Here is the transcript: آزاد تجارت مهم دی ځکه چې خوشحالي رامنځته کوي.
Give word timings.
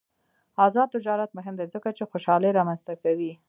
آزاد 0.65 0.87
تجارت 0.95 1.29
مهم 1.37 1.55
دی 1.59 1.65
ځکه 1.73 1.89
چې 1.97 2.03
خوشحالي 2.11 2.49
رامنځته 2.57 2.93
کوي. 3.03 3.31